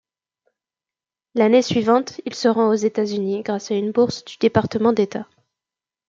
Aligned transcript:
L'année 1.35 1.61
suivante, 1.61 2.21
il 2.25 2.33
se 2.33 2.47
rend 2.47 2.69
aux 2.69 2.73
États-Unis 2.73 3.43
grâce 3.43 3.69
à 3.69 3.75
une 3.75 3.91
bourse 3.91 4.25
du 4.25 4.37
département 4.39 4.93
d'État. 4.93 5.27